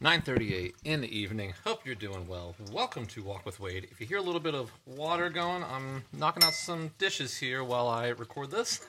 9:38 0.00 0.74
in 0.84 1.00
the 1.00 1.18
evening. 1.18 1.54
Hope 1.64 1.84
you're 1.84 1.94
doing 1.94 2.26
well. 2.26 2.54
Welcome 2.72 3.06
to 3.06 3.22
Walk 3.22 3.46
with 3.46 3.60
Wade. 3.60 3.86
If 3.90 4.00
you 4.00 4.06
hear 4.06 4.18
a 4.18 4.22
little 4.22 4.40
bit 4.40 4.54
of 4.54 4.70
water 4.86 5.30
going, 5.30 5.62
I'm 5.62 6.04
knocking 6.12 6.42
out 6.42 6.54
some 6.54 6.90
dishes 6.98 7.36
here 7.36 7.64
while 7.64 7.88
I 7.88 8.08
record 8.08 8.50
this. 8.50 8.86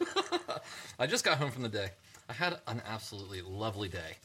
I 1.00 1.08
just 1.08 1.24
got 1.24 1.38
home 1.38 1.52
from 1.52 1.64
the 1.64 1.70
day. 1.70 1.90
I 2.30 2.34
had 2.34 2.60
an 2.68 2.82
absolutely 2.86 3.42
lovely 3.42 3.88
day. 3.88 4.18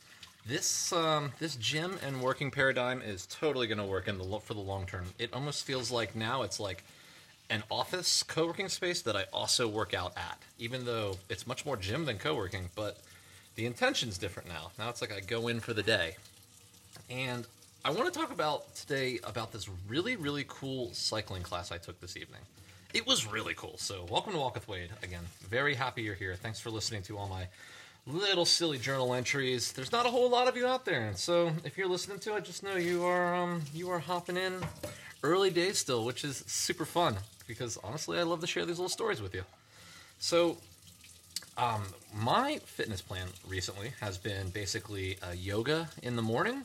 This 0.47 0.93
um, 0.93 1.33
this 1.39 1.57
gym 1.57 1.99
and 2.05 2.23
working 2.23 2.51
paradigm 2.51 3.03
is 3.03 3.27
totally 3.27 3.67
going 3.67 3.79
to 3.79 3.85
work 3.85 4.09
in 4.09 4.19
the 4.19 4.39
for 4.41 4.55
the 4.55 4.61
long 4.61 4.87
term. 4.87 5.07
It 5.19 5.33
almost 5.33 5.65
feels 5.65 5.91
like 5.91 6.15
now 6.15 6.43
it's 6.43 6.61
like 6.61 6.85
an 7.51 7.63
office 7.71 8.23
co-working 8.23 8.69
space 8.69 9.03
that 9.03 9.17
I 9.17 9.25
also 9.33 9.69
work 9.69 9.95
out 9.95 10.13
at, 10.17 10.41
even 10.59 10.85
though 10.85 11.17
it's 11.29 11.47
much 11.47 11.65
more 11.65 11.77
gym 11.77 12.05
than 12.05 12.19
co-working, 12.19 12.71
but 12.75 12.99
the 13.55 13.67
intention's 13.67 14.19
different 14.19 14.49
now. 14.49 14.71
Now 14.79 14.89
it's 14.89 15.01
like 15.01 15.13
I 15.13 15.21
go 15.21 15.49
in 15.49 15.61
for 15.61 15.73
the 15.73 15.83
day. 15.83 16.17
And 17.11 17.47
I 17.85 17.91
want 17.91 18.13
to 18.13 18.19
talk 18.19 18.33
about 18.33 18.75
today 18.75 19.21
about 19.25 19.53
this 19.53 19.69
really, 19.89 20.17
really 20.17 20.45
cool 20.49 20.93
cycling 20.93 21.43
class 21.43 21.71
I 21.71 21.79
took 21.79 22.01
this 22.01 22.17
evening. 22.17 22.41
It 22.95 23.07
was 23.07 23.27
really 23.27 23.55
cool. 23.55 23.75
So, 23.79 24.07
welcome 24.11 24.33
to 24.33 24.39
Walk 24.39 24.55
with 24.55 24.67
Wade. 24.69 24.91
Again, 25.03 25.23
very 25.49 25.75
happy 25.75 26.03
you're 26.03 26.15
here. 26.15 26.35
Thanks 26.35 26.59
for 26.59 26.71
listening 26.71 27.03
to 27.03 27.17
all 27.19 27.29
my 27.29 27.47
little 28.07 28.45
silly 28.45 28.79
journal 28.79 29.15
entries. 29.15 29.73
There's 29.73 29.93
not 29.93 30.07
a 30.07 30.09
whole 30.09 30.31
lot 30.31 30.49
of 30.49 30.57
you 30.57 30.67
out 30.67 30.85
there, 30.85 31.13
so 31.15 31.53
if 31.65 31.77
you're 31.77 31.89
listening 31.89 32.19
to 32.21 32.37
it, 32.37 32.45
just 32.45 32.63
know 32.63 32.77
you 32.77 33.05
are 33.05 33.35
um, 33.35 33.63
you 33.75 33.91
are 33.91 33.99
hopping 33.99 34.37
in 34.37 34.61
early 35.23 35.51
days 35.51 35.79
still, 35.79 36.05
which 36.05 36.25
is 36.25 36.43
super 36.47 36.85
fun 36.85 37.17
because 37.47 37.79
honestly, 37.85 38.19
I 38.19 38.23
love 38.23 38.41
to 38.41 38.47
share 38.47 38.65
these 38.65 38.79
little 38.79 38.89
stories 38.89 39.21
with 39.21 39.35
you. 39.35 39.43
So, 40.19 40.57
um, 41.59 41.83
my 42.15 42.59
fitness 42.65 43.01
plan 43.01 43.29
recently 43.47 43.93
has 44.01 44.19
been 44.19 44.49
basically 44.51 45.19
uh, 45.23 45.33
yoga 45.33 45.89
in 46.03 46.17
the 46.17 46.23
morning 46.23 46.65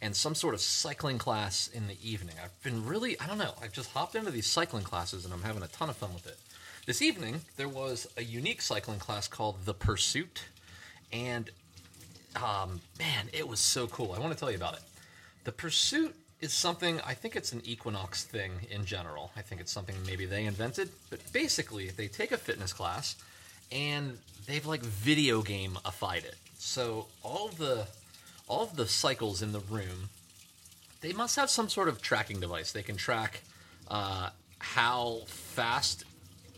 and 0.00 0.14
some 0.14 0.34
sort 0.34 0.54
of 0.54 0.60
cycling 0.60 1.18
class 1.18 1.68
in 1.68 1.88
the 1.88 1.96
evening. 2.02 2.36
I've 2.42 2.62
been 2.62 2.86
really, 2.86 3.18
I 3.20 3.26
don't 3.26 3.38
know, 3.38 3.54
I've 3.62 3.72
just 3.72 3.90
hopped 3.92 4.14
into 4.14 4.30
these 4.30 4.46
cycling 4.46 4.84
classes 4.84 5.24
and 5.24 5.34
I'm 5.34 5.42
having 5.42 5.62
a 5.62 5.68
ton 5.68 5.88
of 5.88 5.96
fun 5.96 6.14
with 6.14 6.26
it. 6.26 6.38
This 6.86 7.02
evening, 7.02 7.40
there 7.56 7.68
was 7.68 8.06
a 8.16 8.22
unique 8.22 8.62
cycling 8.62 8.98
class 8.98 9.28
called 9.28 9.64
The 9.66 9.74
Pursuit, 9.74 10.44
and 11.12 11.50
um, 12.36 12.80
man, 12.98 13.26
it 13.32 13.46
was 13.46 13.60
so 13.60 13.86
cool. 13.88 14.12
I 14.12 14.18
want 14.18 14.32
to 14.32 14.38
tell 14.38 14.50
you 14.50 14.56
about 14.56 14.74
it. 14.74 14.80
The 15.44 15.52
Pursuit 15.52 16.14
is 16.40 16.52
something, 16.52 17.00
I 17.06 17.14
think 17.14 17.36
it's 17.36 17.52
an 17.52 17.60
Equinox 17.64 18.24
thing 18.24 18.52
in 18.70 18.84
general. 18.84 19.32
I 19.36 19.42
think 19.42 19.60
it's 19.60 19.72
something 19.72 19.96
maybe 20.06 20.24
they 20.24 20.44
invented, 20.46 20.90
but 21.10 21.20
basically, 21.32 21.90
they 21.90 22.08
take 22.08 22.32
a 22.32 22.38
fitness 22.38 22.72
class 22.72 23.16
and 23.70 24.16
they've 24.46 24.64
like 24.64 24.80
video 24.80 25.42
gameified 25.42 26.24
it. 26.24 26.36
So 26.58 27.06
all 27.22 27.48
the 27.48 27.86
all 28.48 28.62
of 28.62 28.76
the 28.76 28.86
cycles 28.86 29.42
in 29.42 29.52
the 29.52 29.60
room, 29.60 30.08
they 31.00 31.12
must 31.12 31.36
have 31.36 31.50
some 31.50 31.68
sort 31.68 31.88
of 31.88 32.02
tracking 32.02 32.40
device. 32.40 32.72
They 32.72 32.82
can 32.82 32.96
track 32.96 33.42
uh, 33.88 34.30
how 34.58 35.22
fast 35.26 36.04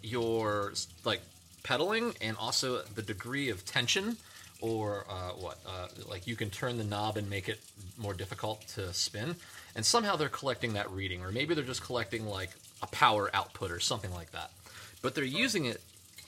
you're 0.03 0.73
like 1.05 1.21
pedaling, 1.63 2.15
and 2.21 2.37
also 2.39 2.83
the 2.83 3.03
degree 3.03 3.51
of 3.51 3.65
tension, 3.67 4.17
or 4.61 5.05
uh, 5.11 5.31
what? 5.33 5.59
Uh, 5.67 5.89
like 6.09 6.27
you 6.27 6.37
can 6.37 6.51
turn 6.51 6.79
the 6.79 6.85
knob 6.85 7.17
and 7.17 7.29
make 7.29 7.49
it 7.49 7.61
more 7.99 8.15
difficult 8.15 8.67
to 8.69 8.93
spin. 8.95 9.37
And 9.77 9.85
somehow 9.85 10.17
they're 10.17 10.29
collecting 10.29 10.73
that 10.73 10.91
reading, 10.91 11.23
or 11.23 11.31
maybe 11.31 11.55
they're 11.55 11.65
just 11.65 11.83
collecting 11.83 12.27
like 12.27 12.51
a 12.83 12.87
power 12.87 13.31
output 13.35 13.71
or 13.71 13.81
something 13.81 14.13
like 14.13 14.33
that. 14.33 14.51
But 15.03 15.15
they're 15.15 15.25
using 15.25 15.67
it 15.67 15.81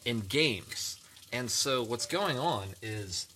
in 0.05 0.21
games. 0.21 1.01
And 1.33 1.51
so 1.51 1.83
what's 1.83 2.07
going 2.07 2.39
on 2.39 2.69
is 2.83 3.27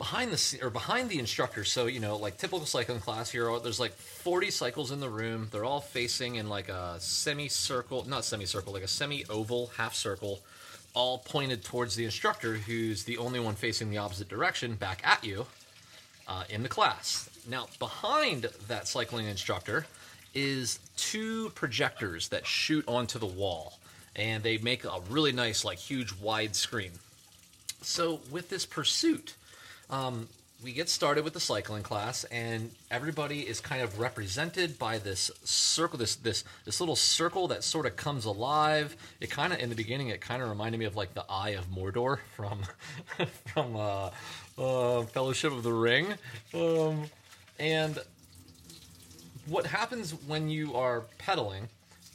behind 0.00 0.32
the 0.32 0.58
or 0.62 0.70
behind 0.70 1.10
the 1.10 1.18
instructor. 1.18 1.62
So 1.62 1.86
you 1.86 2.00
know, 2.00 2.16
like 2.16 2.38
typical 2.38 2.64
cycling 2.64 3.00
class 3.00 3.30
here, 3.30 3.56
there's 3.62 3.78
like 3.78 3.92
40 3.92 4.50
cycles 4.50 4.90
in 4.90 4.98
the 4.98 5.10
room. 5.10 5.48
They're 5.52 5.66
all 5.66 5.82
facing 5.82 6.36
in 6.36 6.48
like 6.48 6.70
a 6.70 6.96
semicircle, 6.98 8.08
not 8.08 8.24
semicircle, 8.24 8.72
like 8.72 8.82
a 8.82 8.88
semi-oval 8.88 9.72
half 9.76 9.94
circle, 9.94 10.40
all 10.94 11.18
pointed 11.18 11.62
towards 11.62 11.96
the 11.96 12.06
instructor, 12.06 12.54
who's 12.54 13.04
the 13.04 13.18
only 13.18 13.40
one 13.40 13.54
facing 13.54 13.90
the 13.90 13.98
opposite 13.98 14.28
direction, 14.28 14.74
back 14.74 15.02
at 15.04 15.22
you 15.22 15.44
uh, 16.26 16.44
in 16.48 16.62
the 16.62 16.68
class. 16.70 17.28
Now, 17.46 17.66
behind 17.78 18.48
that 18.68 18.88
cycling 18.88 19.26
instructor 19.26 19.84
is 20.32 20.78
two 20.96 21.50
projectors 21.50 22.28
that 22.28 22.46
shoot 22.46 22.84
onto 22.88 23.18
the 23.18 23.26
wall, 23.26 23.78
and 24.16 24.42
they 24.42 24.56
make 24.56 24.84
a 24.84 25.00
really 25.10 25.32
nice, 25.32 25.62
like, 25.62 25.78
huge 25.78 26.14
wide 26.14 26.56
screen. 26.56 26.92
So, 27.82 28.20
with 28.30 28.48
this 28.48 28.64
pursuit, 28.64 29.34
um, 29.90 30.28
we 30.62 30.72
get 30.72 30.88
started 30.88 31.24
with 31.24 31.32
the 31.32 31.40
cycling 31.40 31.82
class, 31.82 32.24
and 32.24 32.70
everybody 32.90 33.40
is 33.40 33.60
kind 33.60 33.82
of 33.82 33.98
represented 33.98 34.78
by 34.78 34.98
this 34.98 35.30
circle, 35.42 35.98
this 35.98 36.16
this 36.16 36.44
this 36.64 36.80
little 36.80 36.96
circle 36.96 37.48
that 37.48 37.64
sort 37.64 37.86
of 37.86 37.96
comes 37.96 38.24
alive. 38.24 38.96
It 39.20 39.30
kind 39.30 39.52
of 39.52 39.58
in 39.58 39.70
the 39.70 39.74
beginning, 39.74 40.08
it 40.08 40.20
kind 40.20 40.42
of 40.42 40.48
reminded 40.48 40.78
me 40.78 40.84
of 40.84 40.96
like 40.96 41.14
the 41.14 41.24
Eye 41.30 41.50
of 41.50 41.70
Mordor 41.70 42.18
from 42.36 42.60
from 43.46 43.76
uh, 43.76 44.10
uh, 44.58 45.02
Fellowship 45.04 45.52
of 45.52 45.62
the 45.62 45.72
Ring, 45.72 46.14
um, 46.54 47.04
and 47.58 47.98
what 49.46 49.66
happens 49.66 50.12
when 50.26 50.48
you 50.48 50.74
are 50.74 51.02
pedaling 51.18 51.68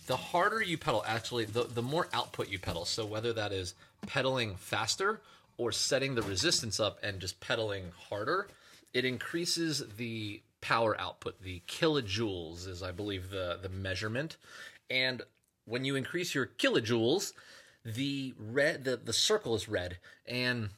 the 0.08 0.16
harder 0.16 0.62
you 0.62 0.78
pedal 0.78 1.04
actually 1.08 1.46
the, 1.46 1.64
the 1.64 1.82
more 1.82 2.08
output 2.14 2.48
you 2.48 2.60
pedal 2.60 2.86
so 2.86 3.06
whether 3.06 3.34
that 3.34 3.52
is 3.52 3.74
pedaling 4.06 4.56
faster 4.56 5.20
or 5.58 5.72
setting 5.72 6.16
the 6.16 6.22
resistance 6.22 6.80
up 6.80 7.00
and 7.04 7.20
just 7.20 7.40
pedaling 7.40 7.92
harder 8.10 8.48
it 8.94 9.06
increases 9.06 9.84
the 9.98 10.42
power 10.62 11.00
output 11.00 11.42
the 11.42 11.62
kilojoules 11.68 12.68
is 12.68 12.82
i 12.82 12.92
believe 12.92 13.30
the 13.30 13.60
the 13.62 13.70
measurement. 13.70 14.38
And 14.90 15.22
when 15.66 15.86
you 15.86 15.96
increase 15.96 16.36
your 16.36 16.48
kilojoules 16.48 17.34
the 17.84 18.34
red 18.40 18.84
the, 18.84 18.98
the 18.98 19.14
circle 19.14 19.56
is 19.56 19.70
red. 19.70 19.98
And 20.26 20.70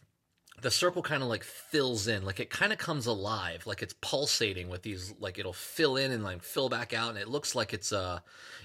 the 0.61 0.71
circle 0.71 1.03
kind 1.03 1.21
of 1.21 1.29
like 1.29 1.43
fills 1.43 2.07
in 2.07 2.25
like 2.25 2.39
it 2.39 2.49
kind 2.49 2.73
of 2.73 2.79
comes 2.79 3.05
alive 3.05 3.67
like 3.67 3.83
it's 3.83 3.93
pulsating 4.01 4.69
with 4.69 4.81
these 4.81 5.13
like 5.19 5.37
it'll 5.37 5.53
fill 5.53 5.97
in 5.97 6.11
and 6.11 6.23
like 6.23 6.41
fill 6.41 6.67
back 6.67 6.93
out 6.93 7.09
and 7.09 7.19
it 7.19 7.27
looks 7.27 7.53
like 7.53 7.73
it's 7.73 7.91
uh 7.93 8.19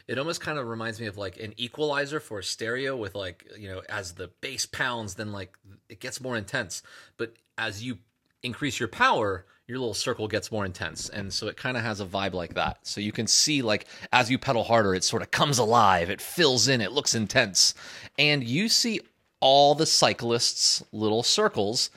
it 0.09 0.19
almost 0.19 0.41
kind 0.41 0.59
of 0.59 0.67
reminds 0.67 1.01
me 1.01 1.07
of 1.07 1.17
like 1.17 1.39
an 1.39 1.55
equalizer 1.57 2.21
for 2.21 2.43
stereo 2.43 2.97
with 2.97 3.15
like 3.15 3.47
you 3.59 3.69
know 3.69 3.83
as 3.89 4.15
the 4.15 4.29
bass 4.41 4.67
pounds 4.67 5.15
then 5.15 5.33
like 5.33 5.57
it 5.89 6.01
gets 6.01 6.21
more 6.21 6.37
intense. 6.37 6.83
But 7.17 7.35
as 7.59 7.83
you 7.83 7.99
increase 8.43 8.81
your 8.81 8.89
power 8.89 9.47
your 9.69 9.79
little 9.79 9.95
circle 9.95 10.27
gets 10.27 10.51
more 10.51 10.67
intense 10.67 11.09
and 11.09 11.33
so 11.33 11.47
it 11.47 11.57
kind 11.57 11.77
of 11.77 11.85
has 11.85 12.01
a 12.01 12.05
vibe 12.05 12.33
like 12.33 12.55
that. 12.55 12.79
So 12.83 13.01
you 13.01 13.13
can 13.13 13.27
see 13.27 13.63
like 13.63 13.87
as 14.13 14.31
you 14.31 14.39
pedal 14.39 14.65
harder 14.65 14.95
it 14.95 15.05
sort 15.05 15.23
of 15.23 15.31
comes 15.31 15.59
alive 15.59 16.11
it 16.11 16.21
fills 16.21 16.69
in 16.69 16.81
it 16.81 16.93
looks 16.93 17.15
intense. 17.15 17.75
And 18.19 18.43
you 18.43 18.69
see 18.69 19.01
all 19.43 19.75
the 19.75 19.85
cyclists' 19.85 20.83
little 20.93 21.23
circles 21.23 21.91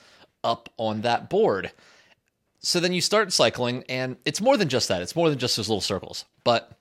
up 0.44 0.68
on 0.78 1.02
that 1.02 1.30
board. 1.30 1.72
So 2.60 2.80
then 2.80 2.92
you 2.92 3.00
start 3.00 3.32
cycling, 3.32 3.84
and 3.88 4.18
it's 4.26 4.42
more 4.42 4.58
than 4.58 4.68
just 4.68 4.88
that. 4.90 5.02
It's 5.02 5.16
more 5.16 5.30
than 5.30 5.38
just 5.38 5.56
those 5.56 5.70
little 5.70 5.82
circles. 5.82 6.26
But 6.44 6.72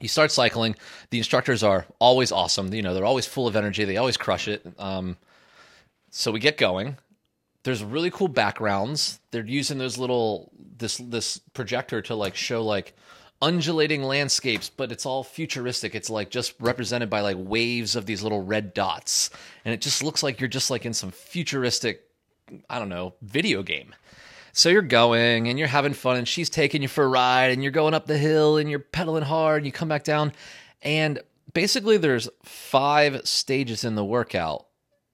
you 0.00 0.08
start 0.08 0.30
cycling. 0.30 0.76
The 1.10 1.18
instructors 1.18 1.62
are 1.62 1.86
always 1.98 2.30
awesome. 2.30 2.72
You 2.72 2.82
know, 2.82 2.94
they're 2.94 3.04
always 3.04 3.26
full 3.26 3.48
of 3.48 3.56
energy. 3.56 3.84
They 3.84 3.96
always 3.96 4.18
crush 4.18 4.46
it. 4.46 4.64
Um, 4.78 5.16
so 6.10 6.30
we 6.30 6.38
get 6.38 6.58
going. 6.58 6.98
There's 7.64 7.82
really 7.82 8.10
cool 8.10 8.28
backgrounds. 8.28 9.18
They're 9.30 9.44
using 9.44 9.78
those 9.78 9.98
little 9.98 10.52
this 10.76 10.98
this 10.98 11.38
projector 11.54 12.00
to 12.02 12.14
like 12.14 12.36
show 12.36 12.62
like 12.62 12.94
undulating 13.40 14.02
landscapes, 14.02 14.68
but 14.68 14.90
it's 14.90 15.06
all 15.06 15.22
futuristic. 15.22 15.94
It's 15.94 16.10
like 16.10 16.30
just 16.30 16.54
represented 16.60 17.08
by 17.08 17.20
like 17.20 17.36
waves 17.38 17.96
of 17.96 18.06
these 18.06 18.22
little 18.22 18.42
red 18.42 18.74
dots. 18.74 19.30
And 19.64 19.72
it 19.72 19.80
just 19.80 20.02
looks 20.02 20.22
like 20.22 20.40
you're 20.40 20.48
just 20.48 20.70
like 20.70 20.84
in 20.84 20.94
some 20.94 21.10
futuristic, 21.10 22.04
I 22.68 22.78
don't 22.78 22.88
know, 22.88 23.14
video 23.22 23.62
game. 23.62 23.94
So 24.52 24.68
you're 24.70 24.82
going 24.82 25.48
and 25.48 25.58
you're 25.58 25.68
having 25.68 25.92
fun, 25.92 26.16
and 26.16 26.26
she's 26.26 26.50
taking 26.50 26.82
you 26.82 26.88
for 26.88 27.04
a 27.04 27.08
ride, 27.08 27.52
and 27.52 27.62
you're 27.62 27.70
going 27.70 27.94
up 27.94 28.06
the 28.06 28.18
hill 28.18 28.56
and 28.56 28.68
you're 28.68 28.80
pedaling 28.80 29.22
hard, 29.22 29.58
and 29.58 29.66
you 29.66 29.72
come 29.72 29.88
back 29.88 30.02
down. 30.02 30.32
And 30.82 31.20
basically, 31.54 31.96
there's 31.96 32.28
five 32.42 33.26
stages 33.26 33.84
in 33.84 33.94
the 33.94 34.04
workout. 34.04 34.66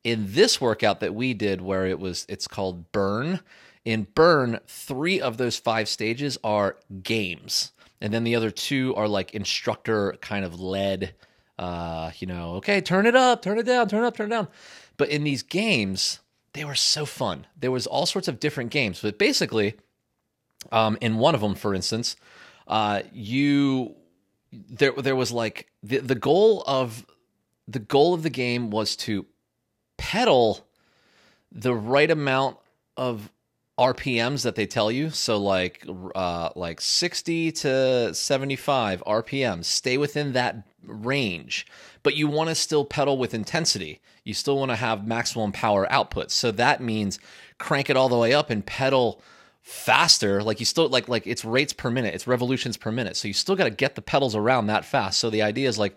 In 0.02 0.32
this 0.32 0.60
workout 0.60 1.00
that 1.00 1.14
we 1.14 1.34
did, 1.34 1.60
where 1.60 1.86
it 1.86 1.98
was, 1.98 2.24
it's 2.28 2.48
called 2.48 2.90
Burn. 2.92 3.40
In 3.84 4.06
Burn, 4.14 4.60
three 4.66 5.20
of 5.20 5.36
those 5.36 5.58
five 5.58 5.88
stages 5.88 6.38
are 6.42 6.76
games 7.02 7.72
and 8.04 8.12
then 8.12 8.22
the 8.22 8.36
other 8.36 8.50
two 8.50 8.94
are 8.96 9.08
like 9.08 9.32
instructor 9.32 10.14
kind 10.20 10.44
of 10.44 10.60
led 10.60 11.14
uh 11.58 12.10
you 12.18 12.26
know 12.26 12.56
okay 12.56 12.82
turn 12.82 13.06
it 13.06 13.16
up 13.16 13.40
turn 13.40 13.58
it 13.58 13.62
down 13.62 13.88
turn 13.88 14.04
it 14.04 14.06
up 14.06 14.14
turn 14.16 14.26
it 14.26 14.36
down. 14.36 14.48
But 14.98 15.08
in 15.08 15.24
these 15.24 15.42
games 15.42 16.20
they 16.52 16.64
were 16.64 16.74
so 16.74 17.06
fun. 17.06 17.46
There 17.58 17.70
was 17.70 17.86
all 17.86 18.06
sorts 18.06 18.28
of 18.28 18.38
different 18.38 18.70
games. 18.70 19.00
But 19.00 19.18
basically 19.18 19.74
um 20.70 20.98
in 21.00 21.16
one 21.16 21.34
of 21.34 21.40
them 21.40 21.54
for 21.54 21.74
instance 21.74 22.14
uh 22.68 23.02
you 23.10 23.94
there 24.52 24.92
there 24.92 25.16
was 25.16 25.32
like 25.32 25.70
the 25.82 25.98
the 25.98 26.14
goal 26.14 26.62
of 26.66 27.06
the 27.66 27.78
goal 27.78 28.12
of 28.12 28.22
the 28.22 28.30
game 28.30 28.70
was 28.70 28.96
to 28.96 29.24
pedal 29.96 30.66
the 31.50 31.74
right 31.74 32.10
amount 32.10 32.58
of 32.98 33.30
RPMs 33.78 34.42
that 34.42 34.54
they 34.54 34.66
tell 34.66 34.90
you. 34.90 35.10
So 35.10 35.38
like 35.38 35.84
uh, 36.14 36.50
like 36.54 36.80
60 36.80 37.52
to 37.52 38.14
75 38.14 39.02
RPMs. 39.06 39.64
Stay 39.64 39.98
within 39.98 40.32
that 40.32 40.66
range, 40.84 41.66
but 42.02 42.14
you 42.16 42.28
want 42.28 42.50
to 42.50 42.54
still 42.54 42.84
pedal 42.84 43.18
with 43.18 43.34
intensity. 43.34 44.00
You 44.22 44.34
still 44.34 44.58
want 44.58 44.70
to 44.70 44.76
have 44.76 45.06
maximum 45.06 45.52
power 45.52 45.90
output. 45.90 46.30
So 46.30 46.50
that 46.52 46.80
means 46.80 47.18
crank 47.58 47.90
it 47.90 47.96
all 47.96 48.08
the 48.08 48.18
way 48.18 48.32
up 48.32 48.50
and 48.50 48.64
pedal 48.64 49.20
faster 49.62 50.42
like 50.42 50.60
you 50.60 50.66
still 50.66 50.90
like 50.90 51.08
like 51.08 51.26
it's 51.26 51.42
rates 51.42 51.72
per 51.72 51.90
minute 51.90 52.12
it's 52.14 52.26
revolutions 52.26 52.76
per 52.76 52.92
minute 52.92 53.16
so 53.16 53.26
you 53.26 53.32
still 53.32 53.56
got 53.56 53.64
to 53.64 53.70
get 53.70 53.94
the 53.94 54.02
pedals 54.02 54.36
around 54.36 54.66
that 54.66 54.84
fast 54.84 55.18
so 55.18 55.30
the 55.30 55.40
idea 55.40 55.66
is 55.66 55.78
like 55.78 55.96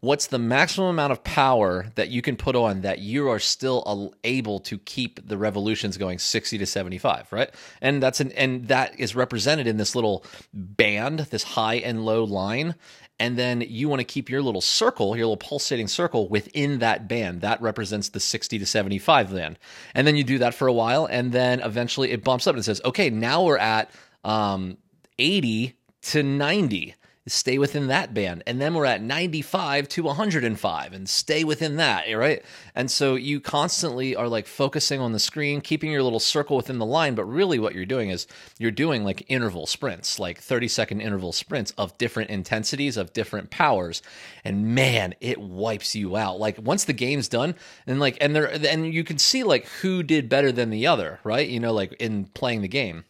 what's 0.00 0.26
the 0.26 0.38
maximum 0.38 0.88
amount 0.88 1.12
of 1.12 1.24
power 1.24 1.86
that 1.94 2.08
you 2.08 2.22
can 2.22 2.36
put 2.36 2.54
on 2.54 2.82
that 2.82 2.98
you 2.98 3.28
are 3.28 3.38
still 3.38 4.14
able 4.24 4.60
to 4.60 4.78
keep 4.78 5.26
the 5.26 5.38
revolutions 5.38 5.96
going 5.96 6.18
60 6.18 6.58
to 6.58 6.66
75 6.66 7.32
right 7.32 7.50
and 7.80 8.02
that's 8.02 8.20
an 8.20 8.30
and 8.32 8.68
that 8.68 8.98
is 9.00 9.14
represented 9.16 9.66
in 9.66 9.76
this 9.76 9.94
little 9.94 10.24
band 10.52 11.20
this 11.30 11.42
high 11.42 11.76
and 11.76 12.04
low 12.04 12.24
line 12.24 12.74
and 13.18 13.38
then 13.38 13.62
you 13.62 13.88
want 13.88 14.00
to 14.00 14.04
keep 14.04 14.28
your 14.28 14.42
little 14.42 14.60
circle, 14.60 15.16
your 15.16 15.26
little 15.26 15.38
pulsating 15.38 15.88
circle 15.88 16.28
within 16.28 16.80
that 16.80 17.08
band. 17.08 17.40
That 17.40 17.62
represents 17.62 18.10
the 18.10 18.20
60 18.20 18.58
to 18.58 18.66
75 18.66 19.30
then. 19.30 19.56
And 19.94 20.06
then 20.06 20.16
you 20.16 20.24
do 20.24 20.38
that 20.38 20.54
for 20.54 20.68
a 20.68 20.72
while, 20.72 21.06
and 21.06 21.32
then 21.32 21.60
eventually 21.60 22.10
it 22.10 22.22
bumps 22.22 22.46
up 22.46 22.54
and 22.54 22.64
says, 22.64 22.80
okay, 22.84 23.08
now 23.08 23.42
we're 23.42 23.56
at 23.56 23.90
um, 24.22 24.76
80 25.18 25.74
to 26.02 26.22
90 26.22 26.94
stay 27.28 27.58
within 27.58 27.88
that 27.88 28.14
band. 28.14 28.42
And 28.46 28.60
then 28.60 28.74
we're 28.74 28.84
at 28.84 29.02
95 29.02 29.88
to 29.88 30.02
105 30.04 30.92
and 30.92 31.08
stay 31.08 31.44
within 31.44 31.76
that, 31.76 32.04
eh, 32.06 32.14
right? 32.14 32.44
And 32.74 32.90
so 32.90 33.14
you 33.16 33.40
constantly 33.40 34.14
are 34.14 34.28
like 34.28 34.46
focusing 34.46 35.00
on 35.00 35.12
the 35.12 35.18
screen, 35.18 35.60
keeping 35.60 35.90
your 35.90 36.02
little 36.02 36.20
circle 36.20 36.56
within 36.56 36.78
the 36.78 36.86
line. 36.86 37.14
But 37.14 37.24
really, 37.24 37.58
what 37.58 37.74
you're 37.74 37.84
doing 37.84 38.10
is 38.10 38.26
you're 38.58 38.70
doing 38.70 39.04
like 39.04 39.24
interval 39.28 39.66
sprints, 39.66 40.18
like 40.18 40.38
30 40.38 40.68
second 40.68 41.00
interval 41.00 41.32
sprints 41.32 41.72
of 41.72 41.96
different 41.98 42.30
intensities, 42.30 42.96
of 42.96 43.12
different 43.12 43.50
powers. 43.50 44.02
And 44.44 44.74
man, 44.74 45.14
it 45.20 45.38
wipes 45.38 45.96
you 45.96 46.16
out. 46.16 46.38
Like 46.38 46.58
once 46.62 46.84
the 46.84 46.92
game's 46.92 47.28
done, 47.28 47.56
and 47.86 47.98
like, 47.98 48.18
and 48.20 48.36
there, 48.36 48.46
and 48.46 48.92
you 48.92 49.02
can 49.02 49.18
see 49.18 49.42
like 49.42 49.66
who 49.66 50.02
did 50.02 50.28
better 50.28 50.52
than 50.52 50.70
the 50.70 50.86
other, 50.86 51.18
right? 51.24 51.48
You 51.48 51.58
know, 51.58 51.72
like 51.72 51.94
in 51.94 52.26
playing 52.26 52.62
the 52.62 52.68
game 52.68 53.04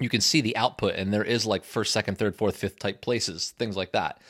you 0.00 0.08
can 0.08 0.20
see 0.20 0.40
the 0.40 0.56
output 0.56 0.94
and 0.94 1.12
there 1.12 1.24
is 1.24 1.46
like 1.46 1.64
first, 1.64 1.92
second, 1.92 2.18
third, 2.18 2.36
fourth, 2.36 2.56
fifth 2.56 2.78
type 2.78 3.00
places, 3.00 3.50
things 3.50 3.76
like 3.76 3.92
that. 3.92 4.20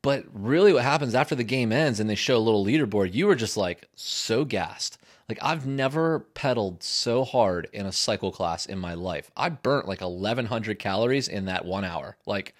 But 0.00 0.24
really, 0.32 0.72
what 0.72 0.84
happens 0.84 1.14
after 1.14 1.34
the 1.34 1.44
game 1.44 1.72
ends 1.72 1.98
and 1.98 2.08
they 2.08 2.14
show 2.14 2.36
a 2.36 2.38
little 2.38 2.64
leaderboard, 2.64 3.14
you 3.14 3.28
are 3.30 3.34
just 3.34 3.56
like 3.56 3.88
so 3.94 4.44
gassed. 4.44 4.98
Like, 5.28 5.38
I've 5.42 5.66
never 5.66 6.20
pedaled 6.20 6.82
so 6.82 7.22
hard 7.22 7.68
in 7.72 7.84
a 7.84 7.92
cycle 7.92 8.32
class 8.32 8.64
in 8.64 8.78
my 8.78 8.94
life. 8.94 9.30
I 9.36 9.50
burnt 9.50 9.86
like 9.86 10.00
1,100 10.00 10.78
calories 10.78 11.28
in 11.28 11.44
that 11.46 11.66
one 11.66 11.84
hour. 11.84 12.16
Like, 12.24 12.54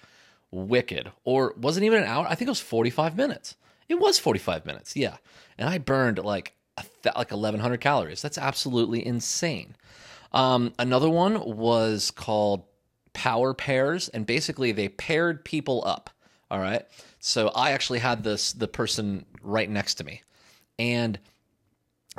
wicked. 0.51 1.11
Or 1.23 1.55
wasn't 1.57 1.85
even 1.85 2.03
an 2.03 2.07
hour. 2.07 2.27
I 2.27 2.35
think 2.35 2.47
it 2.47 2.51
was 2.51 2.59
45 2.59 3.17
minutes. 3.17 3.55
It 3.87 3.99
was 3.99 4.19
45 4.19 4.67
minutes. 4.67 4.95
Yeah. 4.95 5.17
And 5.57 5.67
I 5.67 5.79
burned 5.79 6.19
like, 6.19 6.53
like 7.03 7.31
1,100 7.31 7.81
calories. 7.81 8.21
That's 8.21 8.37
absolutely 8.37 9.03
insane. 9.03 9.75
Um, 10.31 10.73
another 10.77 11.09
one 11.09 11.57
was 11.57 12.11
called 12.11 12.63
Power 13.13 13.53
Pairs, 13.53 14.09
and 14.09 14.25
basically 14.25 14.71
they 14.71 14.89
paired 14.89 15.43
people 15.43 15.83
up. 15.85 16.09
All 16.51 16.59
right. 16.59 16.85
So 17.19 17.49
I 17.49 17.71
actually 17.71 17.99
had 17.99 18.23
this 18.23 18.53
the 18.53 18.67
person 18.67 19.25
right 19.41 19.69
next 19.69 19.95
to 19.95 20.03
me, 20.03 20.21
and 20.77 21.19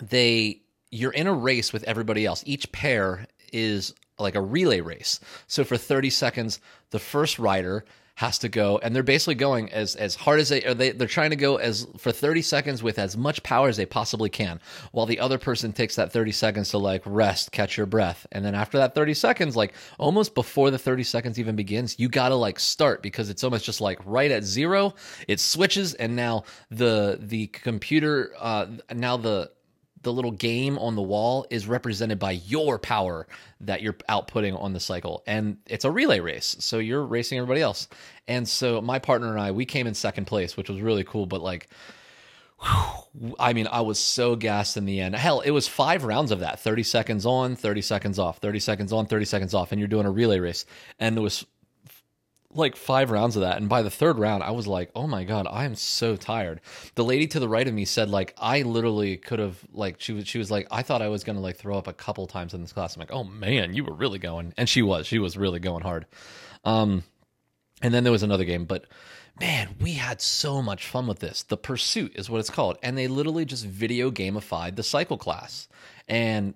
they 0.02 0.62
you're 0.90 1.12
in 1.12 1.26
a 1.26 1.32
race 1.32 1.72
with 1.72 1.84
everybody 1.84 2.26
else. 2.26 2.42
Each 2.46 2.70
pair 2.72 3.26
is 3.52 3.94
like 4.18 4.34
a 4.34 4.40
relay 4.40 4.80
race. 4.80 5.20
So 5.46 5.64
for 5.64 5.76
30 5.76 6.10
seconds, 6.10 6.60
the 6.90 6.98
first 6.98 7.38
rider 7.38 7.84
has 8.20 8.36
to 8.38 8.50
go 8.50 8.76
and 8.82 8.94
they're 8.94 9.02
basically 9.02 9.34
going 9.34 9.72
as 9.72 9.96
as 9.96 10.14
hard 10.14 10.38
as 10.38 10.50
they 10.50 10.62
are 10.64 10.74
they 10.74 10.90
they're 10.90 11.08
trying 11.08 11.30
to 11.30 11.36
go 11.36 11.56
as 11.56 11.86
for 11.96 12.12
30 12.12 12.42
seconds 12.42 12.82
with 12.82 12.98
as 12.98 13.16
much 13.16 13.42
power 13.42 13.66
as 13.66 13.78
they 13.78 13.86
possibly 13.86 14.28
can 14.28 14.60
while 14.92 15.06
the 15.06 15.18
other 15.18 15.38
person 15.38 15.72
takes 15.72 15.96
that 15.96 16.12
30 16.12 16.30
seconds 16.30 16.68
to 16.68 16.76
like 16.76 17.00
rest 17.06 17.50
catch 17.50 17.78
your 17.78 17.86
breath. 17.86 18.26
And 18.30 18.44
then 18.44 18.54
after 18.54 18.76
that 18.76 18.94
30 18.94 19.14
seconds 19.14 19.56
like 19.56 19.72
almost 19.96 20.34
before 20.34 20.70
the 20.70 20.76
30 20.76 21.02
seconds 21.02 21.40
even 21.40 21.56
begins 21.56 21.98
you 21.98 22.10
got 22.10 22.28
to 22.28 22.34
like 22.34 22.60
start 22.60 23.02
because 23.02 23.30
it's 23.30 23.42
almost 23.42 23.64
just 23.64 23.80
like 23.80 23.98
right 24.04 24.30
at 24.30 24.44
zero 24.44 24.94
it 25.26 25.40
switches 25.40 25.94
and 25.94 26.14
now 26.14 26.44
the 26.70 27.16
the 27.22 27.46
computer 27.46 28.34
uh 28.38 28.66
now 28.94 29.16
the 29.16 29.50
the 30.02 30.12
little 30.12 30.30
game 30.30 30.78
on 30.78 30.96
the 30.96 31.02
wall 31.02 31.46
is 31.50 31.66
represented 31.66 32.18
by 32.18 32.32
your 32.32 32.78
power 32.78 33.26
that 33.60 33.82
you're 33.82 33.94
outputting 34.08 34.60
on 34.60 34.72
the 34.72 34.80
cycle. 34.80 35.22
And 35.26 35.58
it's 35.66 35.84
a 35.84 35.90
relay 35.90 36.20
race. 36.20 36.56
So 36.60 36.78
you're 36.78 37.04
racing 37.04 37.38
everybody 37.38 37.60
else. 37.60 37.88
And 38.26 38.48
so 38.48 38.80
my 38.80 38.98
partner 38.98 39.28
and 39.30 39.40
I, 39.40 39.50
we 39.50 39.66
came 39.66 39.86
in 39.86 39.94
second 39.94 40.26
place, 40.26 40.56
which 40.56 40.70
was 40.70 40.80
really 40.80 41.04
cool. 41.04 41.26
But 41.26 41.42
like, 41.42 41.68
whew, 42.62 43.34
I 43.38 43.52
mean, 43.52 43.68
I 43.70 43.82
was 43.82 43.98
so 43.98 44.36
gassed 44.36 44.76
in 44.76 44.86
the 44.86 45.00
end. 45.00 45.14
Hell, 45.14 45.40
it 45.40 45.50
was 45.50 45.68
five 45.68 46.04
rounds 46.04 46.30
of 46.30 46.40
that 46.40 46.60
30 46.60 46.82
seconds 46.82 47.26
on, 47.26 47.56
30 47.56 47.82
seconds 47.82 48.18
off, 48.18 48.38
30 48.38 48.60
seconds 48.60 48.92
on, 48.92 49.06
30 49.06 49.24
seconds 49.26 49.54
off. 49.54 49.72
And 49.72 49.78
you're 49.78 49.88
doing 49.88 50.06
a 50.06 50.10
relay 50.10 50.38
race. 50.38 50.64
And 50.98 51.16
it 51.18 51.20
was 51.20 51.44
like 52.52 52.74
five 52.76 53.10
rounds 53.10 53.36
of 53.36 53.42
that. 53.42 53.56
And 53.56 53.68
by 53.68 53.82
the 53.82 53.90
third 53.90 54.18
round 54.18 54.42
i 54.42 54.50
was 54.50 54.66
like 54.66 54.90
oh 54.94 55.06
my 55.06 55.24
god 55.24 55.46
i 55.50 55.64
am 55.64 55.74
so 55.74 56.16
tired. 56.16 56.60
The 56.94 57.04
lady 57.04 57.26
to 57.28 57.40
the 57.40 57.48
right 57.48 57.66
of 57.66 57.74
me 57.74 57.84
said 57.84 58.08
like 58.08 58.34
i 58.38 58.62
literally 58.62 59.16
could 59.16 59.38
have 59.38 59.58
like 59.72 60.00
she 60.00 60.12
was 60.12 60.26
she 60.26 60.38
was 60.38 60.50
like 60.50 60.66
i 60.70 60.82
thought 60.82 61.02
i 61.02 61.08
was 61.08 61.24
gonna 61.24 61.40
like 61.40 61.56
throw 61.56 61.78
up 61.78 61.86
a 61.86 61.92
couple 61.92 62.26
times 62.26 62.54
in 62.54 62.60
this 62.60 62.72
class. 62.72 62.96
I'm 62.96 63.00
like 63.00 63.12
oh 63.12 63.24
man 63.24 63.74
you 63.74 63.84
were 63.84 63.94
really 63.94 64.18
going. 64.18 64.52
And 64.56 64.68
she 64.68 64.82
was 64.82 65.06
she 65.06 65.18
was 65.18 65.36
really 65.36 65.60
going 65.60 65.82
hard. 65.82 66.06
Um 66.64 67.04
and 67.82 67.94
then 67.94 68.04
there 68.04 68.12
was 68.12 68.22
another 68.22 68.44
game 68.44 68.64
but 68.64 68.86
man 69.38 69.76
we 69.80 69.92
had 69.92 70.20
so 70.20 70.60
much 70.60 70.86
fun 70.86 71.06
with 71.06 71.20
this. 71.20 71.44
The 71.44 71.56
pursuit 71.56 72.12
is 72.16 72.28
what 72.28 72.40
it's 72.40 72.50
called. 72.50 72.78
And 72.82 72.98
they 72.98 73.08
literally 73.08 73.44
just 73.44 73.64
video 73.64 74.10
gamified 74.10 74.76
the 74.76 74.82
cycle 74.82 75.18
class. 75.18 75.68
And 76.08 76.54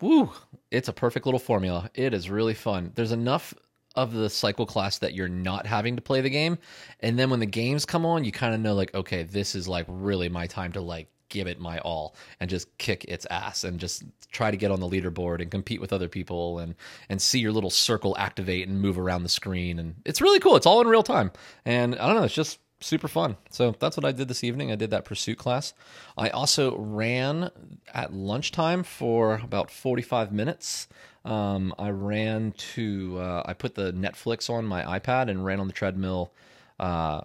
woo 0.00 0.32
it's 0.70 0.88
a 0.88 0.92
perfect 0.92 1.26
little 1.26 1.40
formula. 1.40 1.90
It 1.94 2.14
is 2.14 2.30
really 2.30 2.54
fun. 2.54 2.92
There's 2.94 3.12
enough 3.12 3.54
of 3.96 4.12
the 4.12 4.30
cycle 4.30 4.66
class 4.66 4.98
that 4.98 5.14
you're 5.14 5.28
not 5.28 5.66
having 5.66 5.96
to 5.96 6.02
play 6.02 6.20
the 6.20 6.30
game. 6.30 6.58
And 7.00 7.18
then 7.18 7.30
when 7.30 7.40
the 7.40 7.46
games 7.46 7.84
come 7.84 8.06
on, 8.06 8.24
you 8.24 8.32
kind 8.32 8.54
of 8.54 8.60
know 8.60 8.74
like, 8.74 8.94
okay, 8.94 9.24
this 9.24 9.54
is 9.54 9.66
like 9.66 9.86
really 9.88 10.28
my 10.28 10.46
time 10.46 10.72
to 10.72 10.80
like 10.80 11.08
give 11.28 11.46
it 11.46 11.60
my 11.60 11.78
all 11.78 12.14
and 12.40 12.50
just 12.50 12.76
kick 12.78 13.04
its 13.04 13.26
ass 13.30 13.64
and 13.64 13.80
just 13.80 14.02
try 14.32 14.50
to 14.50 14.56
get 14.56 14.70
on 14.70 14.80
the 14.80 14.88
leaderboard 14.88 15.40
and 15.40 15.50
compete 15.50 15.80
with 15.80 15.92
other 15.92 16.08
people 16.08 16.58
and 16.58 16.74
and 17.08 17.22
see 17.22 17.38
your 17.38 17.52
little 17.52 17.70
circle 17.70 18.16
activate 18.18 18.68
and 18.68 18.80
move 18.80 18.98
around 18.98 19.22
the 19.22 19.28
screen 19.28 19.78
and 19.78 19.94
it's 20.04 20.20
really 20.20 20.40
cool. 20.40 20.56
It's 20.56 20.66
all 20.66 20.80
in 20.80 20.88
real 20.88 21.02
time. 21.02 21.30
And 21.64 21.94
I 21.96 22.06
don't 22.06 22.16
know, 22.16 22.24
it's 22.24 22.34
just 22.34 22.58
super 22.80 23.08
fun. 23.08 23.36
So 23.50 23.74
that's 23.78 23.96
what 23.96 24.04
I 24.04 24.12
did 24.12 24.28
this 24.28 24.42
evening. 24.42 24.72
I 24.72 24.76
did 24.76 24.90
that 24.90 25.04
pursuit 25.04 25.38
class. 25.38 25.74
I 26.16 26.30
also 26.30 26.76
ran 26.76 27.50
at 27.92 28.12
lunchtime 28.12 28.82
for 28.82 29.36
about 29.36 29.70
45 29.70 30.32
minutes. 30.32 30.88
Um, 31.24 31.74
I 31.78 31.90
ran 31.90 32.52
to, 32.74 33.18
uh, 33.18 33.42
I 33.44 33.52
put 33.52 33.74
the 33.74 33.92
Netflix 33.92 34.48
on 34.48 34.64
my 34.64 34.98
iPad 34.98 35.28
and 35.28 35.44
ran 35.44 35.60
on 35.60 35.66
the 35.66 35.72
treadmill. 35.72 36.32
Uh, 36.78 37.22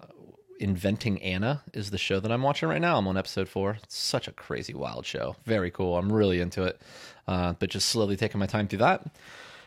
Inventing 0.58 1.22
Anna 1.22 1.62
is 1.74 1.90
the 1.90 1.98
show 1.98 2.18
that 2.18 2.32
I'm 2.32 2.42
watching 2.42 2.68
right 2.68 2.80
now. 2.80 2.96
I'm 2.96 3.06
on 3.08 3.16
episode 3.16 3.48
four. 3.48 3.78
It's 3.82 3.96
such 3.96 4.26
a 4.26 4.32
crazy, 4.32 4.72
wild 4.72 5.04
show. 5.04 5.36
Very 5.44 5.70
cool. 5.70 5.98
I'm 5.98 6.10
really 6.10 6.40
into 6.40 6.64
it. 6.64 6.80
Uh, 7.28 7.54
but 7.58 7.70
just 7.70 7.88
slowly 7.88 8.16
taking 8.16 8.38
my 8.38 8.46
time 8.46 8.66
through 8.68 8.78
that. 8.78 9.06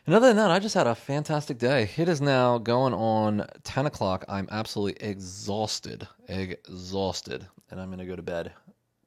And 0.06 0.16
other 0.16 0.28
than 0.28 0.38
that, 0.38 0.50
I 0.50 0.58
just 0.58 0.74
had 0.74 0.88
a 0.88 0.96
fantastic 0.96 1.60
day. 1.60 1.92
It 1.96 2.10
is 2.10 2.22
now 2.22 2.58
going 2.58 2.94
on 2.94 3.46
10 3.64 3.86
o'clock. 3.86 4.26
I'm 4.28 4.48
absolutely 4.50 5.08
exhausted. 5.08 6.08
Exhausted. 6.28 7.46
And 7.70 7.80
I'm 7.80 7.90
going 7.90 8.00
to 8.00 8.06
go 8.06 8.16
to 8.16 8.24
bed. 8.24 8.52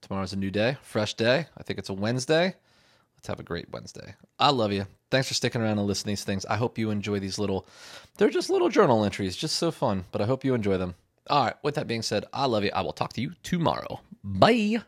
Tomorrow's 0.00 0.32
a 0.32 0.36
new 0.36 0.50
day, 0.50 0.76
fresh 0.82 1.14
day. 1.14 1.46
I 1.56 1.62
think 1.62 1.78
it's 1.78 1.88
a 1.88 1.94
Wednesday. 1.94 2.54
Let's 3.22 3.28
have 3.28 3.38
a 3.38 3.44
great 3.44 3.70
Wednesday. 3.70 4.16
I 4.40 4.50
love 4.50 4.72
you. 4.72 4.84
Thanks 5.12 5.28
for 5.28 5.34
sticking 5.34 5.60
around 5.62 5.78
and 5.78 5.86
listening 5.86 6.16
to 6.16 6.20
these 6.20 6.24
things. 6.24 6.44
I 6.46 6.56
hope 6.56 6.76
you 6.76 6.90
enjoy 6.90 7.20
these 7.20 7.38
little, 7.38 7.68
they're 8.18 8.30
just 8.30 8.50
little 8.50 8.68
journal 8.68 9.04
entries, 9.04 9.36
just 9.36 9.54
so 9.54 9.70
fun, 9.70 10.06
but 10.10 10.20
I 10.20 10.26
hope 10.26 10.44
you 10.44 10.54
enjoy 10.54 10.76
them. 10.76 10.96
All 11.30 11.44
right, 11.44 11.54
with 11.62 11.76
that 11.76 11.86
being 11.86 12.02
said, 12.02 12.24
I 12.32 12.46
love 12.46 12.64
you. 12.64 12.72
I 12.74 12.80
will 12.80 12.92
talk 12.92 13.12
to 13.12 13.20
you 13.20 13.30
tomorrow. 13.44 14.00
Bye. 14.24 14.82